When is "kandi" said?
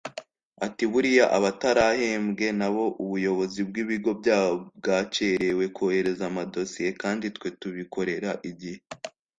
7.01-7.25